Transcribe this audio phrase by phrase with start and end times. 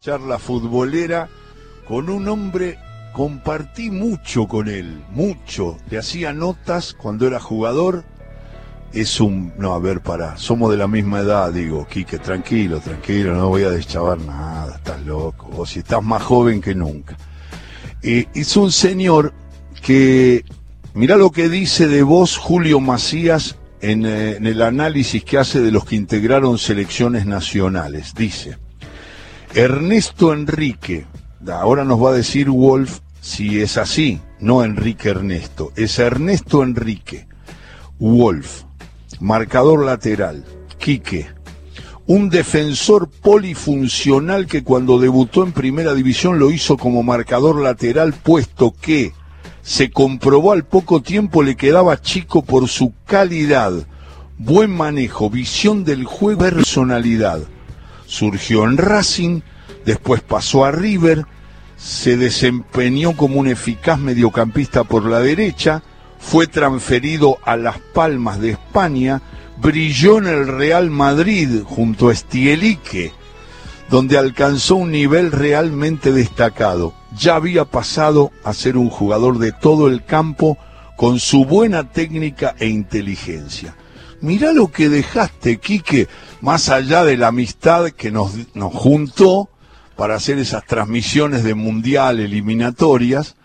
[0.00, 1.28] charla futbolera
[1.84, 2.78] con un hombre,
[3.12, 5.76] compartí mucho con él, mucho.
[5.90, 8.04] Le hacía notas cuando era jugador.
[8.92, 9.52] Es un.
[9.58, 10.36] No, a ver, para.
[10.36, 15.04] Somos de la misma edad, digo, Quique, tranquilo, tranquilo, no voy a deschavar nada, estás
[15.04, 15.50] loco.
[15.56, 17.16] O si estás más joven que nunca.
[18.00, 19.34] Es un señor
[19.82, 20.44] que.
[20.94, 25.60] Mirá lo que dice de vos Julio Macías en, eh, en el análisis que hace
[25.60, 28.14] de los que integraron selecciones nacionales.
[28.14, 28.67] Dice.
[29.54, 31.06] Ernesto Enrique,
[31.50, 37.26] ahora nos va a decir Wolf si es así, no Enrique Ernesto, es Ernesto Enrique,
[37.98, 38.64] Wolf,
[39.20, 40.44] marcador lateral,
[40.78, 41.28] Quique,
[42.06, 48.74] un defensor polifuncional que cuando debutó en primera división lo hizo como marcador lateral, puesto
[48.78, 49.12] que
[49.62, 53.72] se comprobó al poco tiempo le quedaba chico por su calidad,
[54.36, 57.40] buen manejo, visión del juego, personalidad
[58.08, 59.42] surgió en Racing,
[59.84, 61.26] después pasó a River,
[61.76, 65.82] se desempeñó como un eficaz mediocampista por la derecha,
[66.18, 69.22] fue transferido a Las Palmas de España,
[69.58, 73.12] brilló en el Real Madrid junto a Stielique,
[73.90, 76.94] donde alcanzó un nivel realmente destacado.
[77.16, 80.58] Ya había pasado a ser un jugador de todo el campo
[80.96, 83.76] con su buena técnica e inteligencia.
[84.20, 86.08] Mirá lo que dejaste, Quique,
[86.40, 89.48] más allá de la amistad que nos, nos juntó
[89.96, 93.36] para hacer esas transmisiones de mundial eliminatorias,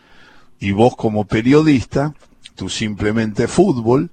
[0.59, 2.13] y vos como periodista,
[2.55, 4.11] tú simplemente fútbol,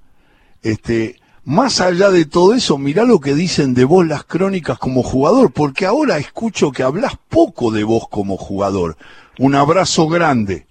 [0.61, 1.15] este,
[1.45, 5.53] más allá de todo eso, mirá lo que dicen de vos las crónicas como jugador,
[5.53, 8.97] porque ahora escucho que hablas poco de vos como jugador.
[9.39, 10.65] Un abrazo grande.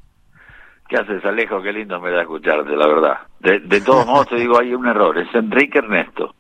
[0.88, 1.62] ¿Qué haces, Alejo?
[1.62, 3.19] Qué lindo me da escucharte, la verdad.
[3.38, 5.16] De, de todos modos, te digo, hay un error.
[5.19, 6.34] Es Enrique Ernesto.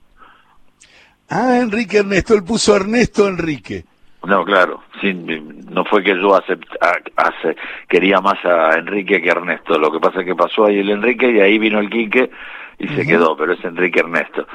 [1.30, 2.34] Ah, Enrique Ernesto.
[2.34, 3.84] Él puso Ernesto Enrique.
[4.24, 4.82] No, claro.
[5.00, 6.68] Sí, no fue que yo acept,
[7.16, 7.56] hace,
[7.88, 9.78] quería más a Enrique que a Ernesto.
[9.78, 12.30] Lo que pasa es que pasó ahí el Enrique y ahí vino el Quique
[12.78, 14.46] y se quedó, pero es Enrique Ernesto.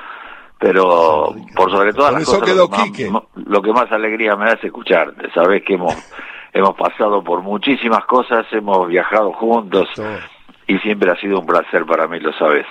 [0.60, 3.10] Pero por sobre todas las cosas, quedó lo, que Quique.
[3.10, 5.32] más, lo que más alegría me da es escucharte.
[5.32, 5.96] Sabés que hemos
[6.54, 9.90] hemos pasado por muchísimas cosas, hemos viajado juntos
[10.68, 12.66] y siempre ha sido un placer para mí, lo sabes.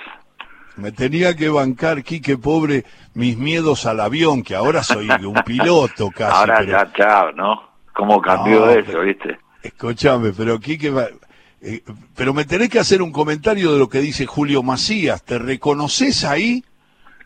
[0.77, 6.09] Me tenía que bancar, Quique, pobre, mis miedos al avión, que ahora soy un piloto
[6.11, 6.35] casi.
[6.35, 6.71] Ahora pero...
[6.71, 7.63] ya, chao, ¿no?
[7.93, 9.39] ¿Cómo cambió No, eso, pero- viste?
[9.63, 10.93] Escúchame, pero Quique,
[11.61, 11.81] eh,
[12.15, 15.23] pero me tenés que hacer un comentario de lo que dice Julio Macías.
[15.23, 16.63] ¿Te reconoces ahí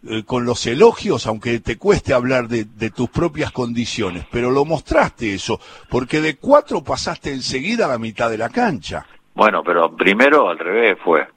[0.08, 4.26] eh, con los elogios, aunque te cueste hablar de, de tus propias condiciones?
[4.32, 9.06] Pero lo mostraste eso, porque de cuatro pasaste enseguida a la mitad de la cancha.
[9.34, 11.28] Bueno, pero primero al revés fue.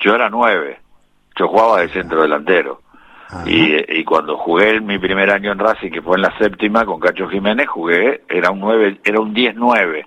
[0.00, 0.80] Yo era nueve,
[1.36, 2.80] yo jugaba de centro delantero.
[3.28, 3.44] Ajá.
[3.48, 7.00] Y, y cuando jugué mi primer año en Racing, que fue en la séptima con
[7.00, 10.04] Cacho Jiménez, jugué, era un nueve, era un 10-9.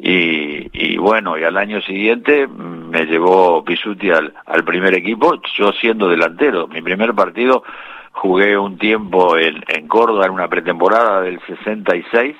[0.00, 5.34] Y, y bueno, y al año siguiente mm, me llevó Pisuti al, al primer equipo,
[5.56, 6.68] yo siendo delantero.
[6.68, 7.64] Mi primer partido
[8.12, 12.36] jugué un tiempo en, en Córdoba, en una pretemporada del 66,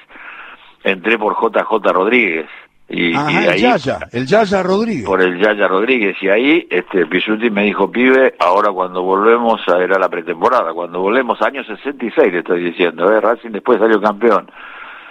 [0.84, 2.46] entré por JJ Rodríguez.
[2.90, 5.04] Y, Ajá, y el ahí, Yaya, el Yaya Rodríguez.
[5.04, 9.82] por el Yaya Rodríguez y ahí este Pisuti me dijo pibe ahora cuando volvemos a,
[9.82, 13.20] era la pretemporada cuando volvemos año 66 le estoy diciendo ¿eh?
[13.20, 14.50] Racing después salió campeón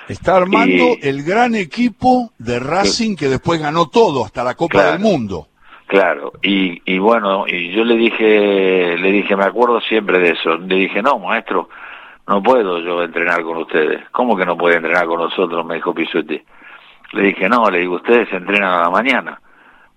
[0.08, 4.72] Está armando y- el gran equipo de Racing que después ganó todo, hasta la Copa
[4.80, 4.92] Claro.
[4.94, 5.48] del Mundo.
[5.86, 10.56] claro y, y bueno y yo le dije le dije me acuerdo siempre de eso
[10.58, 11.70] le dije no maestro
[12.28, 15.64] no puedo yo entrenar con ustedes ¿cómo que no puede entrenar con nosotros?
[15.64, 16.42] me dijo Pisuti
[17.14, 19.40] le dije no le digo ustedes entrenan a la mañana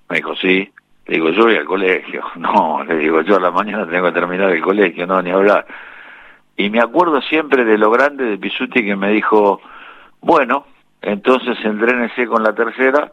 [0.09, 0.71] Me dijo, sí.
[1.07, 2.23] Le digo, yo voy al colegio.
[2.37, 5.67] No, le digo, yo a la mañana tengo que terminar el colegio, no, ni hablar.
[6.57, 9.61] Y me acuerdo siempre de lo grande de Pisuti que me dijo,
[10.21, 10.67] bueno,
[11.01, 13.13] entonces entrénese con la tercera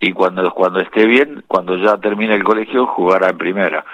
[0.00, 3.84] y cuando, cuando esté bien, cuando ya termine el colegio, jugará en primera.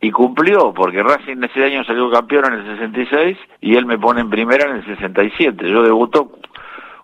[0.00, 4.20] Y cumplió, porque Racing ese año salió campeón en el 66 y él me pone
[4.20, 5.68] en primera en el 67.
[5.68, 6.38] Yo debutó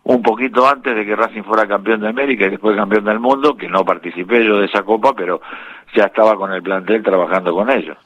[0.05, 3.57] un poquito antes de que Racing fuera campeón de América y después campeón del mundo,
[3.57, 5.41] que no participé yo de esa copa, pero
[5.95, 7.97] ya estaba con el plantel trabajando con ellos.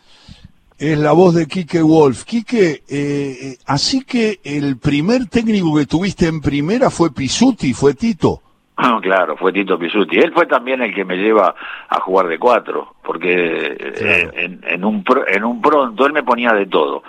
[0.76, 2.24] Es la voz de Quique Wolf.
[2.24, 7.94] Quique, eh, eh, así que el primer técnico que tuviste en primera fue Pisuti, fue
[7.94, 8.40] Tito.
[8.76, 10.16] Ah, Claro, fue Tito Pisuti.
[10.18, 11.54] Él fue también el que me lleva
[11.88, 13.32] a jugar de cuatro, porque
[13.78, 14.30] eh, Claro.
[14.34, 17.04] en, en un pro- en un pronto él me ponía de todo.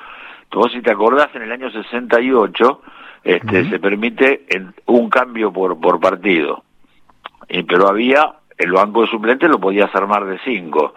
[0.51, 2.81] Vos si te acordás, en el año 68
[3.25, 4.45] este, se permite
[4.85, 6.63] un cambio por, por partido.
[7.49, 10.93] Y, pero había, el banco de suplentes lo podías armar de cinco.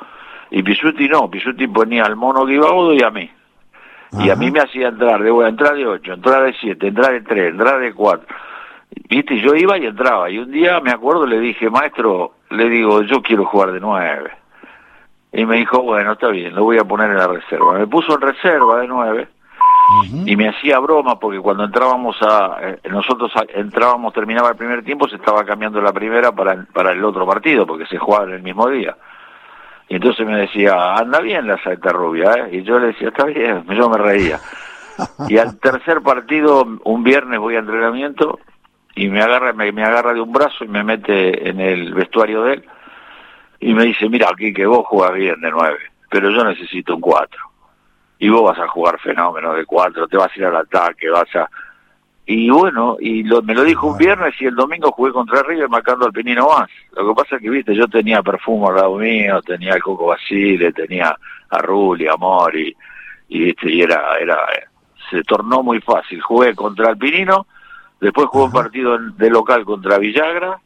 [0.51, 3.31] Y Pisuti no, Pisuti ponía al mono Guibaudo y a mí.
[4.21, 7.13] Y a mí me hacía entrar de, bueno, entrar de ocho, entrar de siete, entrar
[7.13, 8.27] de tres, entrar de cuatro.
[9.09, 10.31] viste, yo iba y entraba.
[10.31, 14.33] Y un día me acuerdo, le dije, maestro, le digo, yo quiero jugar de nueve.
[15.33, 17.79] Y me dijo, bueno, está bien, lo voy a poner en la reserva.
[17.79, 19.29] Me puso en reserva de nueve
[20.27, 25.09] y me hacía broma porque cuando entrábamos a, eh, nosotros entrábamos, terminaba el primer tiempo,
[25.09, 28.43] se estaba cambiando la primera para, para el otro partido porque se jugaba en el
[28.43, 28.97] mismo día.
[29.89, 32.59] Y entonces me decía, anda bien la saeta rubia, ¿eh?
[32.59, 34.39] Y yo le decía, está bien, yo me reía.
[35.29, 38.39] Y al tercer partido, un viernes voy a entrenamiento
[38.95, 42.43] y me agarra, me, me agarra de un brazo y me mete en el vestuario
[42.43, 42.65] de él
[43.61, 45.79] y me dice, mira, aquí que vos jugas bien de nueve,
[46.11, 47.48] pero yo necesito un cuatro.
[48.19, 51.35] Y vos vas a jugar fenómeno de cuatro, te vas a ir al ataque, vas
[51.37, 51.49] a...
[52.27, 55.69] Y bueno, y lo, me lo dijo un viernes y el domingo jugué contra River
[55.71, 56.69] marcando al Pinino más.
[56.95, 60.09] Lo que pasa es que, viste, yo tenía perfume al lado mío, tenía el Coco
[60.09, 61.17] Basile, tenía
[61.49, 62.77] a Rulli, a Mori,
[63.29, 64.37] y, viste, y era, era,
[65.11, 66.21] se tornó muy fácil.
[66.21, 67.47] Jugué contra el Pinino,
[67.99, 70.59] después jugué un partido de local contra Villagra,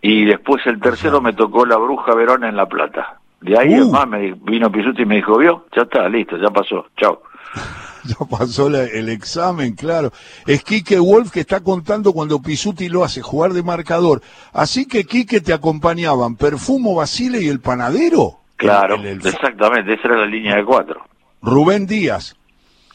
[0.00, 3.18] y después el tercero me tocó la Bruja Verón en La Plata.
[3.40, 3.90] De ahí, uh.
[3.90, 7.22] más, me vino Pisuti y me dijo, vio, ya está, listo, ya pasó, chao.
[8.04, 10.10] ya pasó el examen, claro.
[10.46, 14.22] Es Quique Wolf que está contando cuando Pisuti lo hace jugar de marcador.
[14.52, 18.40] Así que Quique te acompañaban Perfumo Basile y el panadero.
[18.56, 21.02] Claro, exactamente, esa era la línea de cuatro.
[21.42, 22.36] Rubén Díaz.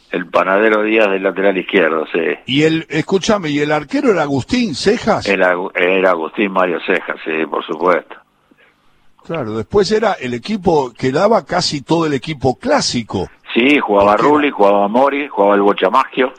[0.09, 2.19] El panadero Díaz del lateral izquierdo, sí.
[2.45, 5.25] Y el, escúchame, ¿y el arquero era Agustín Cejas?
[5.27, 8.15] Era, era Agustín Mario Cejas, sí, por supuesto.
[9.25, 13.29] Claro, después era el equipo que daba casi todo el equipo clásico.
[13.53, 16.33] Sí, jugaba Rulli, jugaba Mori, jugaba el Bochamagio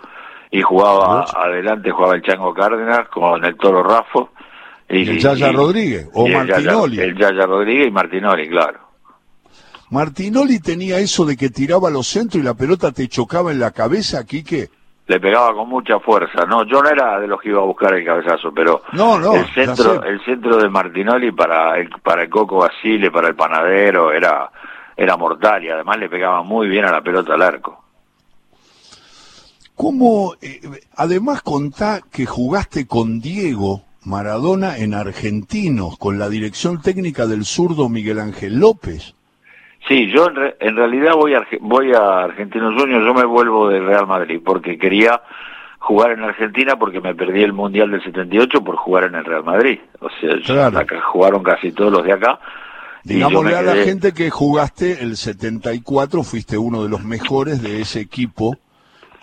[0.50, 4.30] y jugaba adelante, jugaba el Chango Cárdenas con el Toro Rafo.
[4.88, 7.00] Y, el Yaya Rodríguez, o Martinoli.
[7.00, 8.80] el Yaya Rodríguez y Martinoli, claro.
[9.90, 13.70] Martinoli tenía eso de que tiraba los centros y la pelota te chocaba en la
[13.70, 14.70] cabeza, Quique.
[15.06, 16.44] Le pegaba con mucha fuerza.
[16.46, 19.34] No, yo no era de los que iba a buscar el cabezazo, pero no, no,
[19.34, 24.12] el centro, el centro de Martinoli para el, para el Coco Basile, para el panadero,
[24.12, 24.50] era,
[24.96, 27.82] era mortal y además le pegaba muy bien a la pelota al arco.
[29.74, 30.60] ¿Cómo, eh,
[30.96, 37.88] además contá que jugaste con Diego Maradona en Argentinos, con la dirección técnica del zurdo
[37.88, 39.14] Miguel Ángel López?
[39.88, 40.28] Sí, yo
[40.60, 44.78] en, realidad voy a, voy a Argentinos Juniors, yo me vuelvo de Real Madrid porque
[44.78, 45.20] quería
[45.78, 49.42] jugar en Argentina porque me perdí el Mundial del 78 por jugar en el Real
[49.42, 49.80] Madrid.
[50.00, 50.08] O
[50.44, 52.38] sea, acá jugaron casi todos los de acá.
[53.02, 58.00] Digámosle a la gente que jugaste el 74, fuiste uno de los mejores de ese
[58.00, 58.56] equipo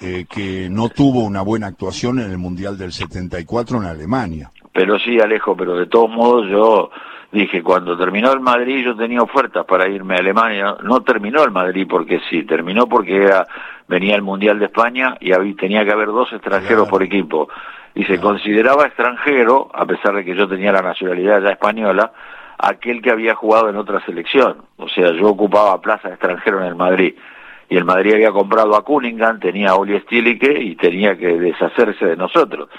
[0.01, 4.51] eh, que no tuvo una buena actuación en el Mundial del 74 en Alemania.
[4.73, 6.91] Pero sí, Alejo, pero de todos modos yo
[7.31, 10.75] dije, cuando terminó el Madrid yo tenía ofertas para irme a Alemania.
[10.83, 13.47] No terminó el Madrid porque sí, terminó porque era,
[13.87, 17.49] venía el Mundial de España y había, tenía que haber dos extranjeros por equipo.
[17.95, 22.11] Y se consideraba extranjero, a pesar de que yo tenía la nacionalidad ya española,
[22.57, 24.57] aquel que había jugado en otra selección.
[24.77, 27.15] O sea, yo ocupaba plaza de extranjero en el Madrid.
[27.69, 32.05] Y el Madrid había comprado a Cunningham, tenía a Oli Stilicke y tenía que deshacerse
[32.05, 32.69] de nosotros.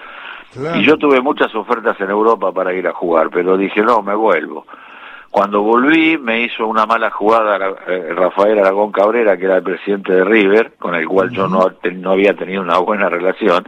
[0.75, 4.15] Y yo tuve muchas ofertas en Europa para ir a jugar, pero dije, no, me
[4.15, 4.67] vuelvo.
[5.31, 7.57] Cuando volví me hizo una mala jugada
[7.87, 11.71] eh, Rafael Aragón Cabrera, que era el presidente de River, con el cual yo no,
[11.93, 13.65] no había tenido una buena relación,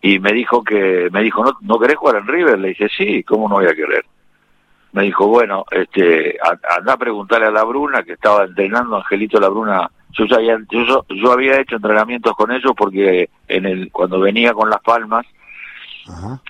[0.00, 2.58] y me dijo que, me dijo, ¿no, ¿no querés jugar en River?
[2.58, 4.04] Le dije, sí, ¿cómo no voy a querer?
[4.92, 6.38] Me dijo, bueno, este,
[6.78, 10.38] anda a preguntarle a la Bruna, que estaba entrenando Angelito la Bruna, yo, ya
[10.70, 15.26] yo, yo había hecho entrenamientos con ellos porque en el, cuando venía con las palmas,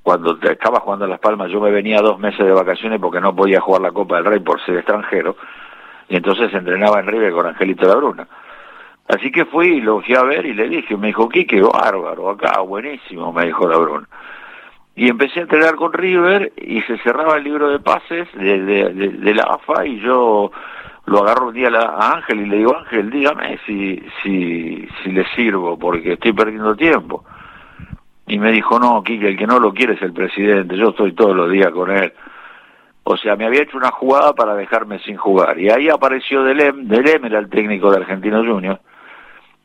[0.02, 3.35] cuando estaba jugando en Las Palmas, yo me venía dos meses de vacaciones porque no
[3.35, 5.37] podía jugar la Copa del Rey por ser extranjero,
[6.09, 8.26] y entonces entrenaba en River con Angelito Labruna.
[9.09, 12.61] Así que fui lo fui a ver y le dije, me dijo, Quique, bárbaro, acá,
[12.61, 14.09] buenísimo, me dijo Labruna.
[14.95, 19.35] Y empecé a entrenar con River y se cerraba el libro de pases de, de,
[19.35, 20.50] la AFA y yo
[21.07, 25.25] lo agarro un día a, Ángel y le digo, Ángel, dígame si, si, si le
[25.35, 27.25] sirvo porque estoy perdiendo tiempo
[28.31, 31.15] y me dijo, no, Quique, el que no lo quiere es el presidente, yo estoy
[31.15, 32.13] todos los días con él.
[33.03, 35.59] O sea, me había hecho una jugada para dejarme sin jugar.
[35.59, 38.79] Y ahí apareció Delem, Delem era el técnico de Argentino Junior.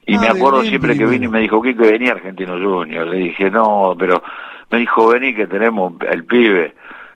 [0.08, 3.06] Y me ah, acuerdo siempre que vino y me dijo, Quique, venía Argentino Junior.
[3.06, 4.24] Le dije, no, pero
[4.72, 6.74] me dijo, vení que tenemos el pibe.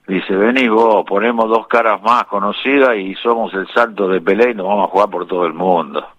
[0.08, 4.54] Dice, vení vos, ponemos dos caras más conocidas y somos el santo de Pelé y
[4.54, 6.06] nos vamos a jugar por todo el mundo.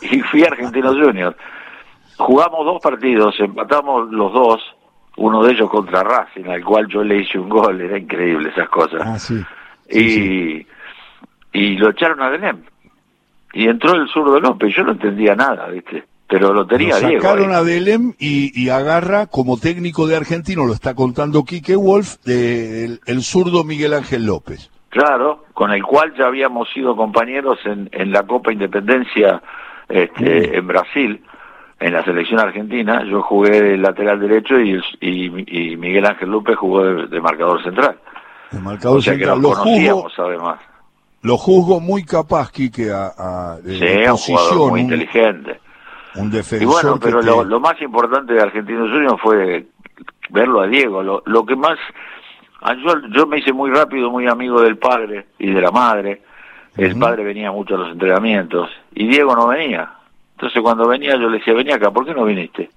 [0.00, 1.36] Y fui a Argentino Junior.
[2.16, 4.62] Jugamos dos partidos, empatamos los dos,
[5.16, 8.68] uno de ellos contra Racing, al cual yo le hice un gol, era increíble esas
[8.68, 9.02] cosas.
[9.04, 9.42] Ah, sí.
[9.90, 10.66] y,
[11.52, 12.62] y lo echaron a Denem.
[13.52, 16.04] Y entró el zurdo López, yo no entendía nada, ¿viste?
[16.26, 17.22] pero lo tenía Lo Diego.
[17.22, 22.16] sacaron a Delem y, y agarra como técnico de argentino, lo está contando Quique Wolf,
[22.24, 24.70] de el, el zurdo Miguel Ángel López.
[24.88, 29.42] Claro, con el cual ya habíamos sido compañeros en, en la Copa Independencia
[29.88, 31.20] este, en Brasil,
[31.80, 33.02] en la selección argentina.
[33.04, 37.62] Yo jugué de lateral derecho y, y, y Miguel Ángel López jugó de, de marcador
[37.62, 37.96] central.
[38.52, 39.40] El marcador O sea que central.
[39.42, 40.60] nos Lo juzgo, conocíamos además.
[41.22, 45.60] lo juzgo muy capaz, Quique, a, a- Sí, un jugador muy un, inteligente.
[46.16, 49.66] un defensor Y bueno, que pero te- lo, lo más importante de Argentino Junior fue
[50.30, 51.02] verlo a Diego.
[51.02, 51.76] Lo, lo que más...
[52.62, 56.22] ah, Yo, yo me hice muy rápido, muy amigo del padre y de la madre.
[56.76, 59.90] El padre venía mucho a los entrenamientos y Diego no venía.
[60.36, 62.70] Entonces cuando venía yo le decía, vení acá, ¿por qué no viniste?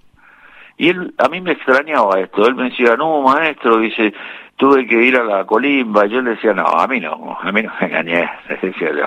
[0.77, 2.45] Y él, a mí me extrañaba esto.
[2.47, 4.13] Él me decía, no, maestro, dice,
[4.57, 6.05] tuve que ir a la colimba.
[6.05, 8.29] Y yo le decía, no, a mí no, a mí no me engañé.
[8.49, 9.05] Le decía yo,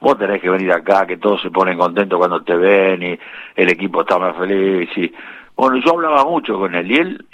[0.00, 3.18] vos tenés que venir acá, que todos se ponen contentos cuando te ven y
[3.54, 4.88] el equipo está más feliz.
[4.96, 5.12] Y
[5.54, 7.24] bueno, yo hablaba mucho con él y él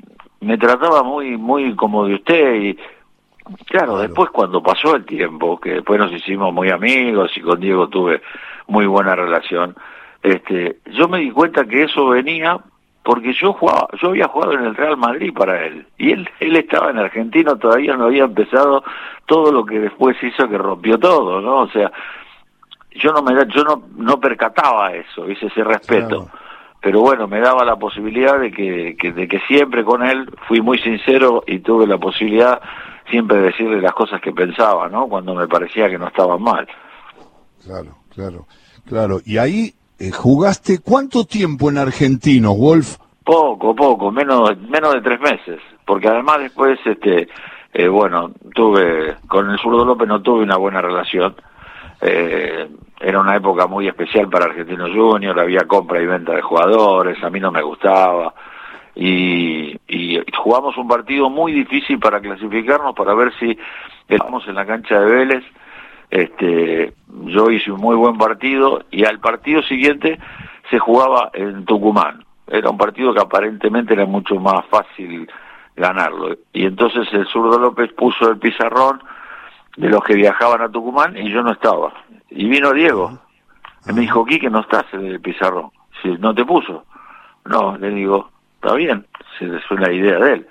[0.41, 2.55] me trataba muy, muy como de usted.
[2.57, 3.99] Y claro, Claro.
[3.99, 8.21] después cuando pasó el tiempo, que después nos hicimos muy amigos y con Diego tuve
[8.67, 9.77] muy buena relación,
[10.23, 12.59] este, yo me di cuenta que eso venía
[13.03, 16.57] porque yo jugaba, yo había jugado en el Real Madrid para él y él él
[16.57, 18.85] estaba en Argentino todavía no había empezado
[19.27, 21.61] todo lo que después hizo que rompió todo, ¿no?
[21.63, 21.91] O sea,
[22.93, 26.09] yo no me da- yo no no percataba eso, hice ese respeto.
[26.27, 26.31] Claro.
[26.83, 30.61] Pero bueno, me daba la posibilidad de que, que- de que siempre con él fui
[30.63, 32.61] muy sincero y tuve la posibilidad
[33.11, 35.07] siempre de decirle las cosas que pensaba, ¿no?
[35.09, 36.67] Cuando me parecía que no estaban mal.
[37.65, 38.47] Claro, claro,
[38.87, 39.21] claro.
[39.27, 42.97] Y ahí eh, jugaste cuánto tiempo en Argentino, Wolf?
[43.23, 47.29] Poco, poco, menos, menos de tres meses, porque además después, este,
[47.75, 51.37] eh, bueno, tuve, con el zurdo López no tuve una buena relación,
[52.01, 52.67] eh,
[52.99, 57.29] era una época muy especial para Argentino Junior, había compra y venta de jugadores, a
[57.29, 58.33] mí no me gustaba,
[58.95, 63.57] y, y jugamos un partido muy difícil para clasificarnos, para ver si
[64.09, 65.45] estábamos en la cancha de Vélez,
[66.11, 66.93] este,
[67.25, 70.19] yo hice un muy buen partido, y al partido siguiente
[70.71, 75.31] se jugaba en Tucumán, era un partido que aparentemente era mucho más fácil
[75.77, 76.37] ganarlo.
[76.53, 79.01] Y entonces el zurdo López puso el pizarrón
[79.77, 81.93] de los que viajaban a Tucumán y yo no estaba.
[82.29, 83.19] Y vino Diego.
[83.89, 85.71] Y me dijo, que no estás en el pizarrón.
[86.03, 86.85] Si no te puso.
[87.45, 89.07] No, le digo, está bien,
[89.39, 90.47] si es una idea de él.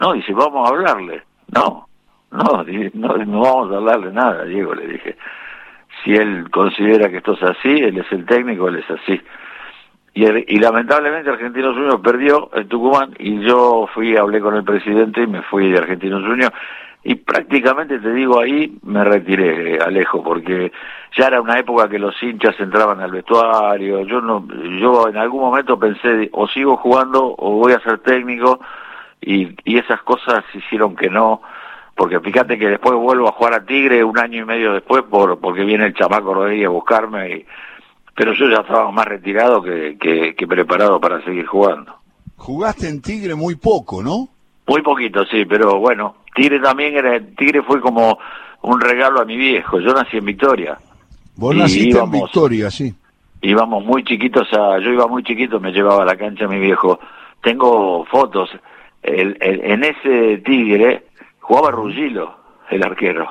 [0.00, 1.22] No, dice, vamos a hablarle.
[1.54, 1.88] No,
[2.30, 2.64] no,
[2.94, 5.16] no, no vamos a hablarle nada, Diego, le dije.
[6.04, 9.20] Si él considera que esto es así, él es el técnico, él es así.
[10.18, 15.26] Y, lamentablemente Argentinos Juniors perdió en Tucumán y yo fui, hablé con el presidente y
[15.26, 16.54] me fui de Argentinos Juniors
[17.04, 20.72] y prácticamente te digo ahí me retiré, Alejo, porque
[21.14, 24.46] ya era una época que los hinchas entraban al vestuario, yo no,
[24.80, 28.58] yo en algún momento pensé o sigo jugando o voy a ser técnico
[29.20, 31.42] y, y esas cosas hicieron que no,
[31.96, 35.38] porque fíjate que después vuelvo a jugar a Tigre un año y medio después por
[35.40, 37.46] porque viene el chamaco Rodríguez a buscarme y
[38.14, 41.94] pero yo ya estaba más retirado que, que, que preparado para seguir jugando.
[42.36, 44.28] Jugaste en Tigre muy poco, ¿no?
[44.66, 48.18] Muy poquito, sí, pero bueno, Tigre también era, Tigre fue como
[48.62, 49.80] un regalo a mi viejo.
[49.80, 50.78] Yo nací en Victoria.
[51.36, 52.94] Vos Y naciste íbamos- en Victoria, sí.
[53.42, 56.98] Íbamos muy chiquitos a, yo iba muy chiquito, me llevaba a la cancha mi viejo.
[57.42, 58.48] Tengo fotos.
[59.02, 61.05] El, el- en ese Tigre
[61.46, 62.36] jugaba Rugilo,
[62.70, 63.28] el arquero.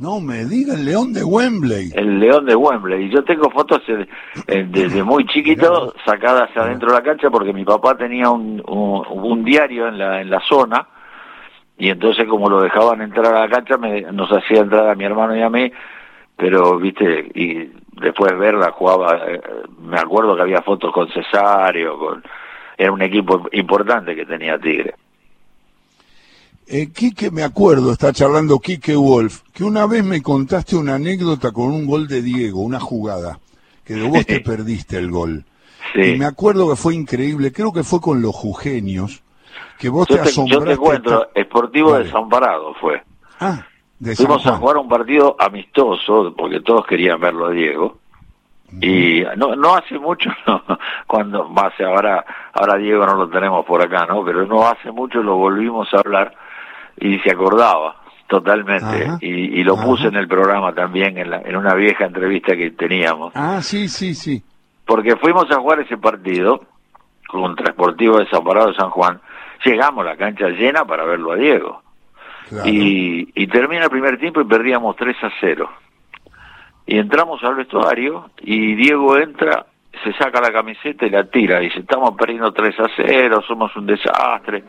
[0.00, 1.92] No me digan León de Wembley.
[1.94, 3.04] el León de Wembley.
[3.04, 7.96] Y yo tengo fotos desde muy chiquito sacadas adentro de la cancha porque mi papá
[7.96, 10.88] tenía un, un, un diario en la, en la zona
[11.78, 15.04] y entonces como lo dejaban entrar a la cancha me, nos hacía entrar a mi
[15.04, 15.70] hermano y a mí,
[16.36, 17.70] pero viste, y
[18.00, 19.40] después verla jugaba, eh,
[19.80, 22.22] me acuerdo que había fotos con Cesario, con
[22.76, 24.94] era un equipo importante que tenía Tigre.
[26.66, 31.52] Eh, Quique, me acuerdo, está charlando Quique Wolf, que una vez me contaste una anécdota
[31.52, 33.38] con un gol de Diego, una jugada,
[33.84, 35.44] que de vos te perdiste el gol.
[35.94, 36.16] Y Sí.
[36.18, 39.22] me acuerdo que fue increíble, creo que fue con los jujeños,
[39.78, 40.70] que vos Yo te te, yo asombraste.
[40.70, 42.04] te cuento, ta- Sportivo Dale.
[42.06, 43.02] Desamparado fue.
[43.40, 43.66] Ah,
[43.98, 47.98] de San Fuimos a jugar un partido amistoso, porque todos querían verlo a Diego.
[48.80, 50.60] Y no no hace mucho, no,
[51.06, 54.24] cuando más ahora ahora Diego no lo tenemos por acá, ¿no?
[54.24, 56.34] Pero no hace mucho lo volvimos a hablar
[57.00, 57.96] y se acordaba
[58.26, 58.84] totalmente.
[59.04, 59.18] Ajá.
[59.20, 59.84] Y, y lo Ajá.
[59.84, 63.32] puse en el programa también, en, la- en una vieja entrevista que teníamos.
[63.36, 64.42] Ah, sí, sí, sí.
[64.86, 66.62] Porque fuimos a jugar ese partido
[67.28, 69.20] contra Sportivo Desamparado de San Juan.
[69.64, 71.82] Llegamos a la cancha llena para verlo a Diego.
[72.48, 72.68] Claro.
[72.68, 75.70] Y, y termina el primer tiempo y perdíamos 3 a 0.
[76.86, 79.66] Y entramos al vestuario y Diego entra
[80.02, 81.60] se saca la camiseta y la tira.
[81.60, 84.62] Dice, estamos perdiendo 3 a 0, somos un desastre.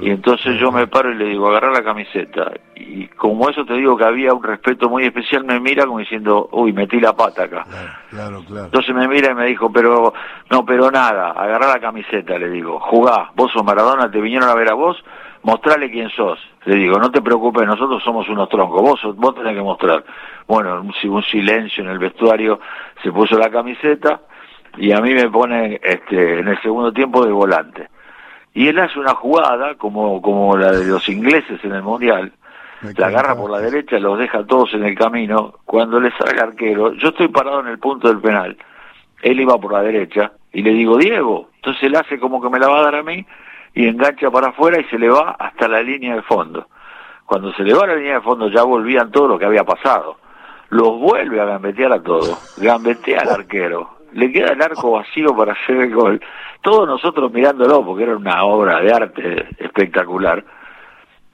[0.00, 2.52] Y entonces yo me paro y le digo, agarra la camiseta.
[2.74, 6.48] Y como eso te digo que había un respeto muy especial, me mira como diciendo,
[6.52, 7.64] uy, metí la pata acá.
[8.10, 10.12] Claro, claro, Entonces me mira y me dijo, pero,
[10.50, 14.54] no, pero nada, agarra la camiseta, le digo, jugá, vos sos Maradona, te vinieron a
[14.54, 15.02] ver a vos,
[15.42, 16.38] mostrale quién sos.
[16.64, 20.04] Le digo, no te preocupes, nosotros somos unos troncos, vos, vos tenés que mostrar.
[20.46, 22.60] Bueno, un, un silencio en el vestuario,
[23.02, 24.20] se puso la camiseta
[24.76, 27.88] y a mí me pone este, en el segundo tiempo de volante.
[28.54, 32.32] Y él hace una jugada como, como la de los ingleses en el Mundial,
[32.96, 36.40] la agarra por la derecha, los deja todos en el camino, cuando le sale el
[36.40, 38.56] arquero, yo estoy parado en el punto del penal,
[39.22, 42.58] él iba por la derecha, y le digo, Diego, entonces él hace como que me
[42.58, 43.24] la va a dar a mí,
[43.74, 46.66] y engancha para afuera y se le va hasta la línea de fondo.
[47.24, 49.64] Cuando se le va a la línea de fondo ya volvían todo lo que había
[49.64, 50.18] pasado.
[50.68, 55.52] Los vuelve a gambetear a todos, gambetea al arquero, le queda el arco vacío para
[55.52, 56.20] hacer el gol.
[56.62, 60.44] Todos nosotros mirándolo, porque era una obra de arte espectacular.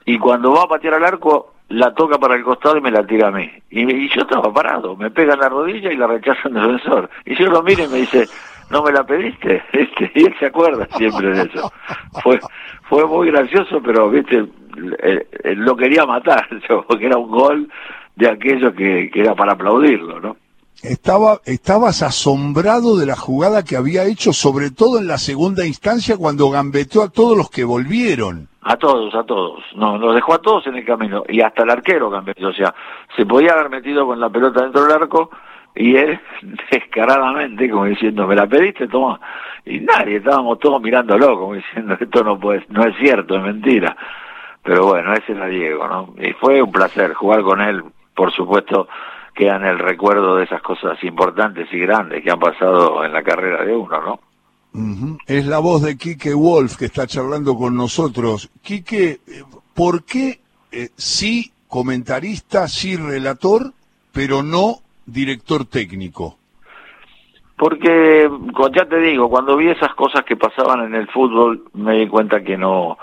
[0.05, 3.05] Y cuando va a patear al arco, la toca para el costado y me la
[3.05, 3.49] tira a mí.
[3.69, 7.09] Y, yo estaba parado, me pega en la rodilla y la rechaza el defensor.
[7.25, 8.27] Y yo lo miro y me dice,
[8.71, 9.63] ¿no me la pediste?
[9.71, 11.71] Este, y él se acuerda siempre de eso.
[12.23, 12.39] Fue,
[12.83, 14.47] fue muy gracioso, pero, viste,
[15.43, 16.47] lo quería matar,
[16.87, 17.69] porque era un gol
[18.15, 20.37] de aquello que, que era para aplaudirlo, ¿no?
[20.83, 26.15] Estaba, estabas asombrado de la jugada que había hecho, sobre todo en la segunda instancia,
[26.17, 28.47] cuando gambeteó a todos los que volvieron.
[28.61, 29.61] A todos, a todos.
[29.75, 31.23] No, los dejó a todos en el camino.
[31.27, 32.49] Y hasta el arquero gambeteó.
[32.49, 32.73] O sea,
[33.17, 35.29] se podía haber metido con la pelota dentro del arco
[35.75, 36.19] y él,
[36.71, 39.19] descaradamente, como diciendo, me la pediste, toma.
[39.65, 43.97] Y nadie, estábamos todos mirándolo, como diciendo, esto no puede, no es cierto, es mentira.
[44.63, 46.13] Pero bueno, ese era Diego, ¿no?
[46.21, 47.83] Y fue un placer jugar con él,
[48.13, 48.87] por supuesto
[49.39, 53.63] quedan el recuerdo de esas cosas importantes y grandes que han pasado en la carrera
[53.63, 54.19] de uno, ¿no?
[55.25, 58.51] Es la voz de Quique Wolf que está charlando con nosotros.
[58.61, 59.19] Quique,
[59.73, 60.41] ¿por qué
[60.73, 63.71] eh, sí comentarista, sí relator,
[64.11, 66.35] pero no director técnico?
[67.55, 68.29] Porque,
[68.75, 72.41] ya te digo, cuando vi esas cosas que pasaban en el fútbol, me di cuenta
[72.41, 72.97] que no,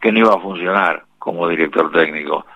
[0.00, 2.46] que no iba a funcionar como director técnico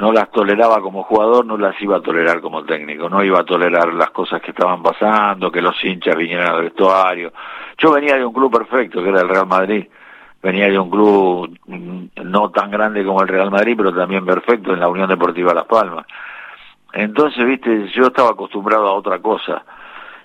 [0.00, 3.44] no las toleraba como jugador, no las iba a tolerar como técnico, no iba a
[3.44, 7.34] tolerar las cosas que estaban pasando, que los hinchas vinieran al vestuario.
[7.76, 9.86] Yo venía de un club perfecto, que era el Real Madrid,
[10.42, 14.72] venía de un club mm, no tan grande como el Real Madrid, pero también perfecto
[14.72, 16.06] en la Unión Deportiva Las Palmas.
[16.94, 19.62] Entonces, viste, yo estaba acostumbrado a otra cosa.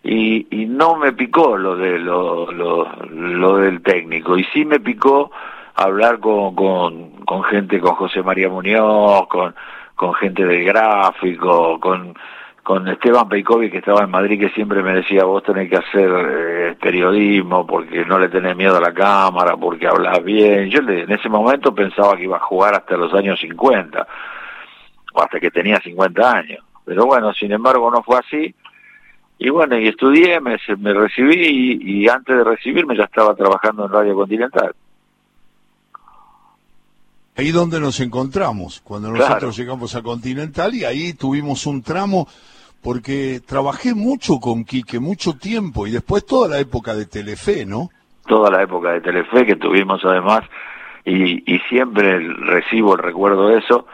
[0.04, 4.80] Y, y no me picó lo de lo, lo, lo del técnico, y sí me
[4.80, 5.32] picó
[5.76, 9.54] hablar con, con, gente, con José María Muñoz, con,
[9.96, 12.16] con gente del gráfico, con,
[12.64, 16.10] con Esteban Peikovic que estaba en Madrid que siempre me decía vos tenés que hacer
[16.10, 20.70] eh, periodismo porque no le tenés miedo a la cámara, porque hablas bien.
[20.70, 24.08] Yo en ese momento pensaba que iba a jugar hasta los años 50
[25.14, 26.64] o hasta que tenía 50 años.
[26.86, 28.56] Pero bueno, sin embargo no fue así.
[29.38, 33.92] Y bueno, y estudié, me, me recibí y antes de recibirme ya estaba trabajando en
[33.92, 34.74] Radio Continental
[37.38, 42.28] ahí donde nos encontramos, cuando nosotros llegamos a Continental y ahí tuvimos un tramo,
[42.82, 47.90] porque trabajé mucho con Quique, mucho tiempo, y después toda la época de Telefe, ¿no?
[48.28, 50.42] Toda la época de Telefe que tuvimos además,
[51.04, 53.86] y, y siempre recibo el recuerdo de eso,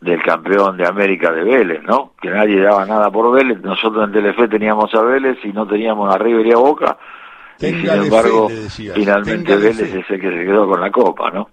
[0.00, 2.12] del campeón de América de Vélez, ¿no?
[2.20, 6.14] Que nadie daba nada por Vélez, nosotros en Telefe teníamos a Vélez y no teníamos
[6.14, 6.98] a River y a Boca,
[7.60, 8.48] y sin embargo,
[8.94, 11.48] finalmente Vélez es el que se quedó con la copa, ¿no?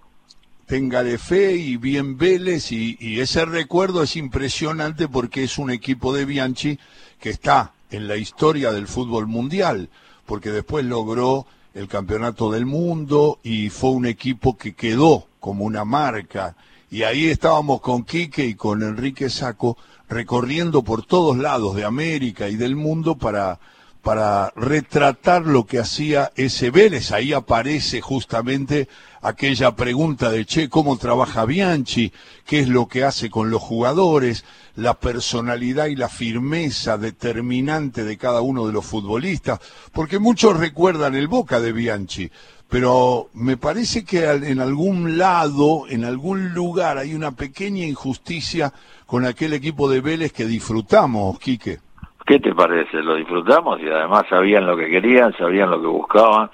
[0.68, 6.26] De fe y bien Vélez y, ese recuerdo es impresionante porque es un equipo de
[6.26, 6.78] Bianchi
[7.22, 9.90] que está en la historia del fútbol mundial,
[10.26, 15.86] porque después logró el campeonato del mundo y fue un equipo que quedó como una
[15.86, 16.58] marca.
[16.92, 19.78] Y ahí estábamos con Quique y con Enrique Saco
[20.10, 23.58] recorriendo por todos lados de América y del mundo para,
[24.02, 27.12] para retratar lo que hacía ese Vélez.
[27.12, 28.88] Ahí aparece justamente
[29.22, 32.12] aquella pregunta de, che, ¿cómo trabaja Bianchi?
[32.46, 34.46] ¿Qué es lo que hace con los jugadores?
[34.76, 39.60] La personalidad y la firmeza determinante de cada uno de los futbolistas,
[39.92, 42.32] porque muchos recuerdan el Boca de Bianchi,
[42.70, 48.74] pero me parece que en algún lado, en algún lugar, hay una pequeña injusticia
[49.06, 51.80] con aquel equipo de Vélez que disfrutamos, Quique.
[52.28, 53.02] ¿Qué te parece?
[53.02, 56.50] Lo disfrutamos y además sabían lo que querían, sabían lo que buscaban,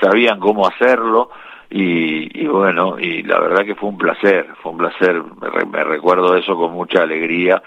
[0.00, 1.28] sabían cómo hacerlo
[1.68, 5.22] y, bueno, y la verdad que fue un placer, fue un placer,
[5.70, 7.62] me, recuerdo eso con mucha alegría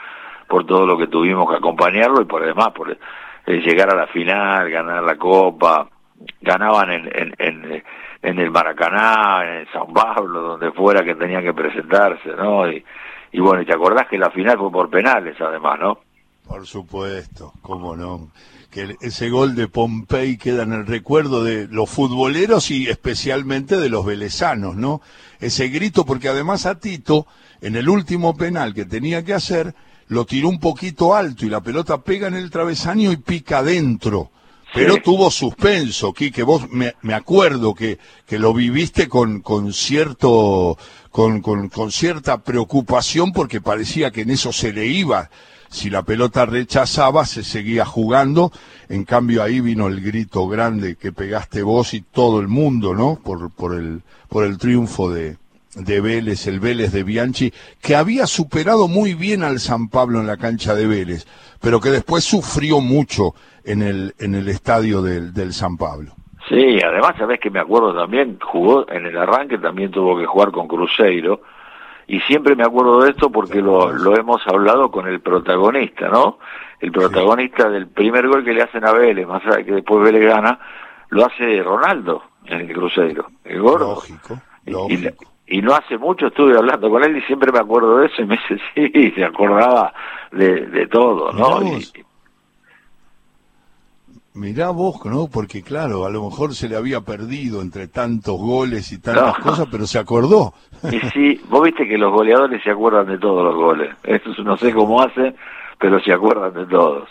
[0.47, 2.97] por todo lo que tuvimos que acompañarlo y por además por eh,
[3.45, 5.87] llegar a la final, ganar la copa,
[6.41, 7.83] ganaban en, en, en,
[8.23, 12.67] en, el Maracaná, en San Pablo, donde fuera que tenían que presentarse, ¿no?
[12.67, 12.83] Y,
[13.31, 15.99] y bueno, y te acordás que la final fue por penales además, ¿no?
[16.47, 18.31] Por supuesto, cómo no.
[18.69, 23.89] Que ese gol de Pompey queda en el recuerdo de los futboleros y especialmente de
[23.89, 25.01] los velezanos, ¿no?
[25.39, 27.27] Ese grito, porque además a Tito,
[27.61, 29.73] en el último penal que tenía que hacer,
[30.07, 34.31] lo tiró un poquito alto y la pelota pega en el travesaño y pica adentro.
[34.73, 40.77] Pero tuvo suspenso, que Vos me, me acuerdo que, que, lo viviste con, con cierto,
[41.11, 45.29] con, con, con, cierta preocupación porque parecía que en eso se le iba.
[45.73, 48.51] Si la pelota rechazaba, se seguía jugando.
[48.89, 53.17] En cambio ahí vino el grito grande que pegaste vos y todo el mundo, ¿no?
[53.23, 55.37] Por, por el, por el triunfo de,
[55.75, 60.27] de Vélez, el Vélez de Bianchi, que había superado muy bien al San Pablo en
[60.27, 61.25] la cancha de Vélez,
[61.59, 63.33] pero que después sufrió mucho
[63.63, 66.11] en el, en el estadio del, del San Pablo.
[66.49, 70.51] Sí, además sabes que me acuerdo también, jugó en el arranque, también tuvo que jugar
[70.51, 71.41] con Cruzeiro,
[72.13, 76.37] y siempre me acuerdo de esto porque lo, lo hemos hablado con el protagonista, ¿no?
[76.79, 80.03] El protagonista del primer gol que le hacen a Vélez, más allá de que después
[80.03, 80.59] Vélez gana,
[81.09, 83.95] lo hace Ronaldo en el Cruzeiro, el gordo.
[83.95, 88.07] Lógico, lógico y no hace mucho estuve hablando con él y siempre me acuerdo de
[88.07, 89.93] eso y me dice, sí, se acordaba
[90.31, 91.61] de, de todo, ¿no?
[94.33, 95.03] Mirá vos.
[95.05, 95.27] ¿no?
[95.27, 99.67] Porque claro, a lo mejor se le había perdido entre tantos goles y tantas cosas,
[99.71, 100.53] pero se acordó.
[100.91, 103.95] Y sí, vos viste que los goleadores se acuerdan de todos los goles.
[104.03, 105.35] Eso no sé cómo hacen,
[105.79, 107.09] pero se acuerdan de todos.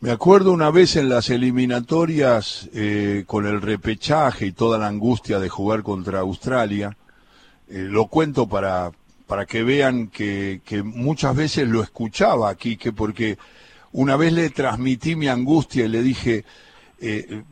[0.00, 5.38] Me acuerdo una vez en las eliminatorias eh, con el repechaje y toda la angustia
[5.38, 6.96] de jugar contra Australia,
[7.68, 8.92] eh, lo cuento para,
[9.26, 13.36] para que vean que, que, muchas veces lo escuchaba aquí, que porque
[13.92, 16.44] una vez le transmití mi angustia y le dije,
[17.00, 17.42] eh,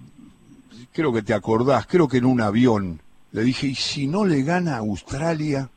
[0.93, 3.01] creo que te acordás, creo que en un avión,
[3.33, 5.71] le dije, ¿y si no le gana Australia?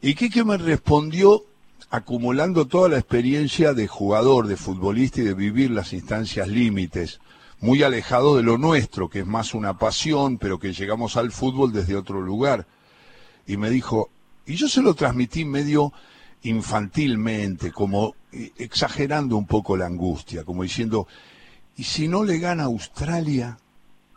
[0.00, 1.44] Y que me respondió
[1.90, 7.20] acumulando toda la experiencia de jugador, de futbolista y de vivir las instancias límites,
[7.60, 11.72] muy alejado de lo nuestro, que es más una pasión, pero que llegamos al fútbol
[11.72, 12.66] desde otro lugar.
[13.46, 14.08] Y me dijo,
[14.46, 15.92] y yo se lo transmití medio
[16.42, 21.06] infantilmente, como eh, exagerando un poco la angustia, como diciendo,
[21.76, 23.58] ¿y si no le gana Australia?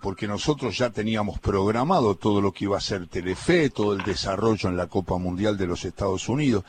[0.01, 4.69] Porque nosotros ya teníamos programado todo lo que iba a ser Telefe, todo el desarrollo
[4.69, 6.65] en la Copa Mundial de los Estados Unidos.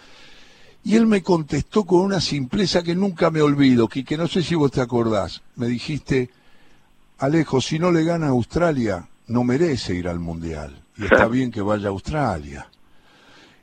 [0.85, 4.55] Y él me contestó con una simpleza que nunca me olvido, que, no sé si
[4.55, 5.43] vos te acordás.
[5.57, 6.31] Me dijiste,
[7.19, 10.83] Alejo, si no le gana Australia, no merece ir al Mundial.
[10.97, 12.69] Y está bien que vaya a Australia.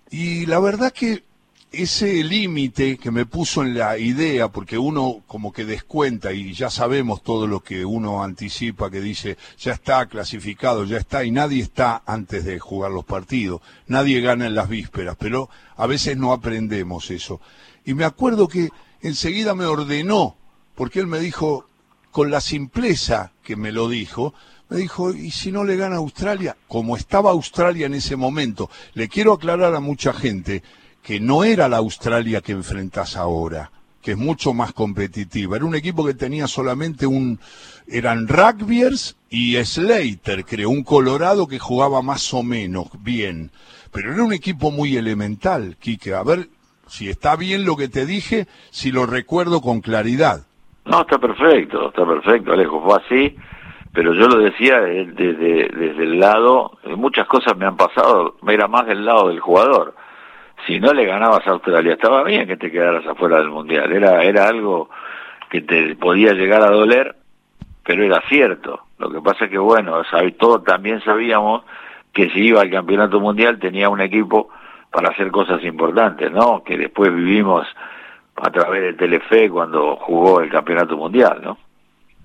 [0.09, 1.23] Y la verdad que
[1.71, 6.69] ese límite que me puso en la idea, porque uno como que descuenta y ya
[6.69, 11.63] sabemos todo lo que uno anticipa, que dice, ya está clasificado, ya está, y nadie
[11.63, 16.33] está antes de jugar los partidos, nadie gana en las vísperas, pero a veces no
[16.33, 17.39] aprendemos eso.
[17.85, 18.69] Y me acuerdo que
[19.01, 20.35] enseguida me ordenó,
[20.75, 21.69] porque él me dijo,
[22.11, 24.33] con la simpleza que me lo dijo,
[24.67, 26.57] me dijo, ¿y si no le gana Australia?
[26.67, 30.63] Como estaba Australia en ese momento, le quiero aclarar a mucha gente,
[31.03, 35.57] que no era la Australia que enfrentas ahora, que es mucho más competitiva.
[35.57, 37.39] Era un equipo que tenía solamente un...
[37.87, 43.51] eran rugbyers y Slater, creo, un Colorado que jugaba más o menos bien.
[43.91, 46.13] Pero era un equipo muy elemental, Quique.
[46.13, 46.47] A ver
[46.87, 50.45] si está bien lo que te dije, si lo recuerdo con claridad.
[50.85, 52.81] No, está perfecto, está perfecto, Alejo.
[52.83, 53.35] Fue así,
[53.93, 58.87] pero yo lo decía desde, desde el lado, muchas cosas me han pasado, era más
[58.87, 59.95] del lado del jugador
[60.65, 64.23] si no le ganabas a Australia, estaba bien que te quedaras afuera del Mundial, era,
[64.23, 64.89] era algo
[65.49, 67.15] que te podía llegar a doler,
[67.83, 68.81] pero era cierto.
[68.97, 70.01] Lo que pasa es que, bueno,
[70.37, 71.63] todos también sabíamos
[72.13, 74.49] que si iba al Campeonato Mundial tenía un equipo
[74.91, 76.63] para hacer cosas importantes, ¿no?
[76.63, 77.65] Que después vivimos
[78.35, 81.57] a través de Telefe cuando jugó el Campeonato Mundial, ¿no?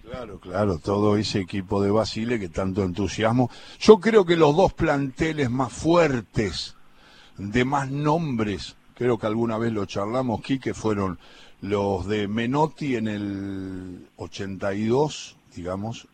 [0.09, 3.51] Claro, claro, todo ese equipo de Basile que tanto entusiasmo.
[3.81, 6.76] Yo creo que los dos planteles más fuertes
[7.39, 11.19] de más nombres, creo que alguna vez lo charlamos, que fueron
[11.61, 16.07] los de Menotti en el 82, digamos.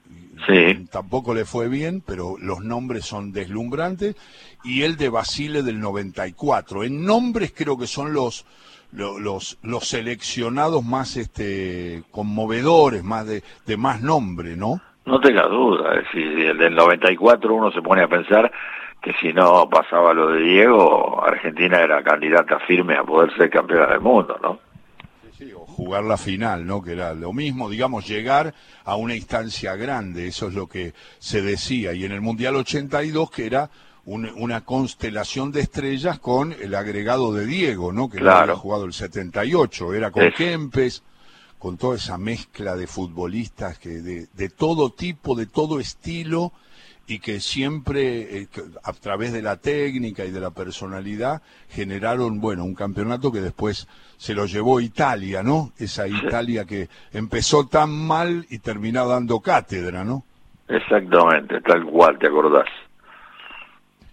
[0.47, 0.87] Sí.
[0.91, 4.17] Tampoco le fue bien, pero los nombres son deslumbrantes.
[4.65, 6.85] Y el de Basile del 94.
[6.85, 8.47] En nombres creo que son los,
[8.93, 14.81] los, los seleccionados más este, conmovedores, más de, de más nombre, ¿no?
[15.05, 15.95] No tenga duda.
[15.97, 18.51] Es decir, el del 94 uno se pone a pensar
[19.03, 23.89] que si no pasaba lo de Diego, Argentina era candidata firme a poder ser campeona
[23.89, 24.61] del mundo, ¿no?
[25.23, 26.81] Sí, sí, o jugar la final, ¿no?
[26.81, 31.43] Que era lo mismo, digamos, llegar a una instancia grande, eso es lo que se
[31.43, 31.93] decía.
[31.95, 33.71] Y en el Mundial 82, que era
[34.05, 38.09] una constelación de estrellas con el agregado de Diego, ¿no?
[38.09, 38.53] Que claro.
[38.53, 41.03] había jugado el 78, era con Kempes,
[41.63, 46.51] con toda esa mezcla de futbolistas que de, de todo tipo, de todo estilo
[47.07, 48.49] y que siempre eh,
[48.83, 53.87] a través de la técnica y de la personalidad generaron, bueno, un campeonato que después
[54.17, 55.71] se lo llevó Italia, ¿no?
[55.79, 60.25] Esa Italia que empezó tan mal y terminó dando cátedra, ¿no?
[60.67, 62.67] Exactamente, tal cual, ¿te acordás?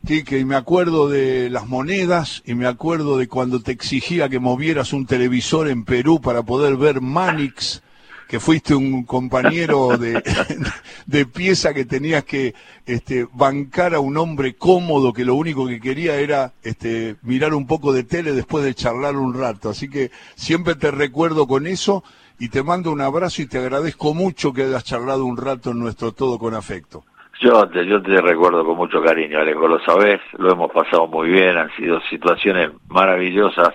[0.05, 4.39] Quique, y me acuerdo de las monedas y me acuerdo de cuando te exigía que
[4.39, 7.83] movieras un televisor en Perú para poder ver Manix,
[8.27, 10.23] que fuiste un compañero de,
[11.05, 15.79] de pieza que tenías que este, bancar a un hombre cómodo que lo único que
[15.79, 19.69] quería era este, mirar un poco de tele después de charlar un rato.
[19.69, 22.03] Así que siempre te recuerdo con eso
[22.39, 25.79] y te mando un abrazo y te agradezco mucho que hayas charlado un rato en
[25.79, 27.03] nuestro todo con afecto.
[27.39, 31.29] Yo te, yo te recuerdo con mucho cariño, Alejo, lo sabés, lo hemos pasado muy
[31.29, 33.73] bien, han sido situaciones maravillosas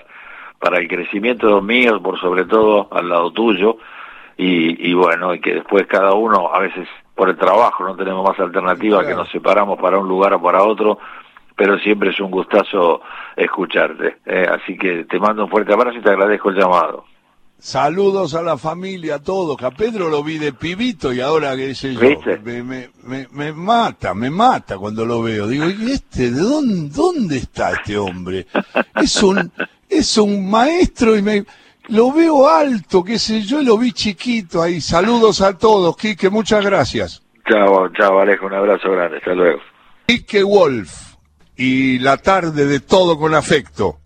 [0.58, 3.78] para el crecimiento de los míos, por sobre todo al lado tuyo,
[4.36, 8.28] y, y bueno, y que después cada uno, a veces por el trabajo no tenemos
[8.28, 9.08] más alternativa claro.
[9.08, 10.98] que nos separamos para un lugar o para otro,
[11.56, 13.00] pero siempre es un gustazo
[13.36, 14.16] escucharte.
[14.26, 17.04] Eh, así que te mando un fuerte abrazo y te agradezco el llamado.
[17.58, 19.62] Saludos a la familia, a todos.
[19.62, 22.00] A Pedro lo vi de pibito y ahora, qué sé yo,
[22.42, 25.46] me, me, me, me, mata, me mata cuando lo veo.
[25.46, 28.46] Digo, ¿y este, de dónde, dónde está este hombre?
[28.96, 29.50] Es un,
[29.88, 31.44] es un maestro y me,
[31.88, 34.80] lo veo alto, qué sé yo, y lo vi chiquito ahí.
[34.80, 37.22] Saludos a todos, Quique, muchas gracias.
[37.48, 39.60] Chao, chao, Alejo, un abrazo grande, hasta luego.
[40.06, 41.14] Quique Wolf
[41.56, 43.98] y la tarde de todo con afecto.